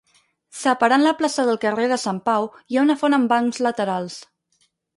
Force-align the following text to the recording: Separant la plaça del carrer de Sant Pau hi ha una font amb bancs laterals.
Separant 0.59 1.03
la 1.07 1.13
plaça 1.19 1.45
del 1.49 1.59
carrer 1.67 1.85
de 1.93 1.99
Sant 2.05 2.23
Pau 2.31 2.49
hi 2.73 2.81
ha 2.81 2.87
una 2.89 2.99
font 3.03 3.19
amb 3.19 3.33
bancs 3.35 3.63
laterals. 3.69 4.21